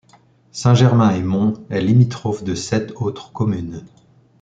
Saint-Germain-et-Mons 0.51 1.63
est 1.69 1.79
limitrophe 1.79 2.43
de 2.43 2.55
sept 2.55 2.91
autres 2.95 3.31
communes. 3.33 3.85